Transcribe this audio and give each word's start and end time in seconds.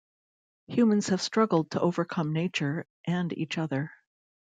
Humans 0.65 1.09
have 1.09 1.21
struggled 1.21 1.69
to 1.69 1.79
overcome 1.79 2.33
nature 2.33 2.87
and 3.05 3.37
each 3.37 3.59
other. 3.59 3.91